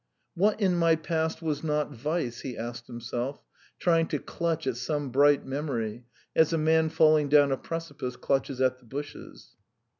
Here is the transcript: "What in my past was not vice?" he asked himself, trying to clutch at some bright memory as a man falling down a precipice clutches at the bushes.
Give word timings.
"What 0.33 0.59
in 0.59 0.75
my 0.77 0.95
past 0.95 1.43
was 1.43 1.63
not 1.63 1.91
vice?" 1.91 2.41
he 2.41 2.57
asked 2.57 2.87
himself, 2.87 3.39
trying 3.77 4.07
to 4.07 4.17
clutch 4.17 4.65
at 4.65 4.77
some 4.77 5.11
bright 5.11 5.45
memory 5.45 6.05
as 6.35 6.51
a 6.51 6.57
man 6.57 6.89
falling 6.89 7.29
down 7.29 7.51
a 7.51 7.55
precipice 7.57 8.15
clutches 8.15 8.59
at 8.61 8.79
the 8.79 8.85
bushes. 8.85 9.49